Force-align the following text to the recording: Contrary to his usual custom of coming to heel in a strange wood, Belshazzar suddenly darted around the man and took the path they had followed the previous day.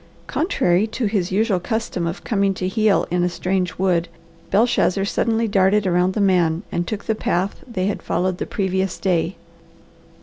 Contrary 0.25 0.87
to 0.87 1.05
his 1.05 1.31
usual 1.31 1.59
custom 1.59 2.07
of 2.07 2.23
coming 2.23 2.55
to 2.55 2.67
heel 2.67 3.05
in 3.11 3.23
a 3.23 3.29
strange 3.29 3.77
wood, 3.77 4.07
Belshazzar 4.49 5.05
suddenly 5.05 5.47
darted 5.47 5.85
around 5.85 6.13
the 6.15 6.19
man 6.21 6.63
and 6.71 6.87
took 6.87 7.05
the 7.05 7.13
path 7.13 7.63
they 7.67 7.85
had 7.85 8.01
followed 8.01 8.39
the 8.39 8.47
previous 8.47 8.97
day. 8.97 9.35